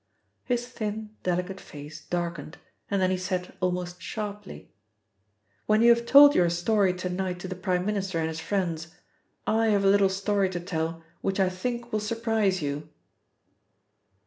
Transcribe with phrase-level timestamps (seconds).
[0.45, 2.57] His thin, delicate face darkened,
[2.89, 4.73] and then he said almost sharply:
[5.67, 8.87] "When you have told your story to night to the Prime Minister and his friends,
[9.45, 12.89] I have a little story to tell which I think will surprise you."